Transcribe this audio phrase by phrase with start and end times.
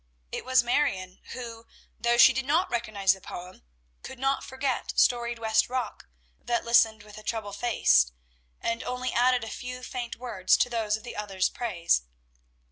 [0.31, 1.67] It was Marion who,
[1.99, 3.61] though she did not recognize the poem,
[4.01, 6.07] could not forget "Storied West Rock,"
[6.43, 8.11] that listened with a troubled face,
[8.59, 12.01] and only added a few faint words to those of the others' praise.